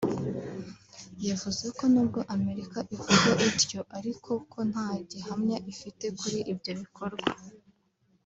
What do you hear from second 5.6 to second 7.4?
ifite kuri ibyo bikorwa